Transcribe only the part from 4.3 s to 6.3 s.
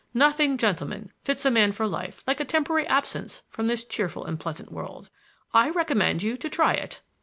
pleasant world. I recommend